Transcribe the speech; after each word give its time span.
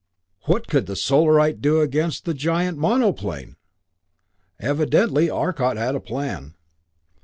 What 0.47 0.67
could 0.67 0.87
the 0.87 0.95
Solarite 0.95 1.61
do 1.61 1.79
against 1.79 2.25
the 2.25 2.33
giant 2.33 2.75
monoplane? 2.79 3.55
Evidently 4.59 5.29
Arcot 5.29 5.77
had 5.77 5.93
a 5.93 5.99
plan. 5.99 6.55